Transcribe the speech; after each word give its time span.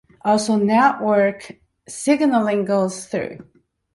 Also 0.25 0.55
network 0.55 1.59
signaling 1.87 2.65
goes 2.65 3.05
through. 3.05 3.37